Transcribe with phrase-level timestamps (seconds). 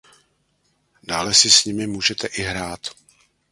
[1.03, 2.79] Dále si s nimi můžete i hrát.